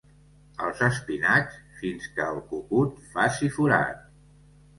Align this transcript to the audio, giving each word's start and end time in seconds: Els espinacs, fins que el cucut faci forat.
Els 0.67 0.79
espinacs, 0.87 1.59
fins 1.81 2.07
que 2.15 2.25
el 2.33 2.41
cucut 2.55 2.97
faci 3.13 3.53
forat. 3.61 4.03